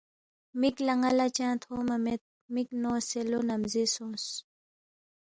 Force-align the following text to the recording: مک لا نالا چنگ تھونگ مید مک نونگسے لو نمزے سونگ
مک 0.59 0.75
لا 0.85 0.93
نالا 1.01 1.27
چنگ 1.37 1.57
تھونگ 1.61 1.89
مید 2.05 2.21
مک 2.53 2.67
نونگسے 2.81 3.21
لو 3.29 3.39
نمزے 3.49 3.83
سونگ 3.93 4.17